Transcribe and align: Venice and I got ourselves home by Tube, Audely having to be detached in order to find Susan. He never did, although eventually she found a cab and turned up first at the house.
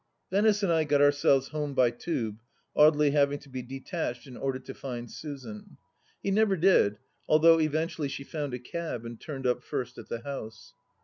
Venice 0.31 0.63
and 0.63 0.73
I 0.73 0.83
got 0.83 0.99
ourselves 0.99 1.49
home 1.49 1.75
by 1.75 1.91
Tube, 1.91 2.39
Audely 2.75 3.11
having 3.11 3.37
to 3.37 3.49
be 3.49 3.61
detached 3.61 4.25
in 4.25 4.35
order 4.35 4.57
to 4.57 4.73
find 4.73 5.11
Susan. 5.11 5.77
He 6.23 6.31
never 6.31 6.57
did, 6.57 6.97
although 7.27 7.59
eventually 7.59 8.07
she 8.07 8.23
found 8.23 8.55
a 8.55 8.57
cab 8.57 9.05
and 9.05 9.21
turned 9.21 9.45
up 9.45 9.61
first 9.61 9.99
at 9.99 10.09
the 10.09 10.21
house. 10.21 10.73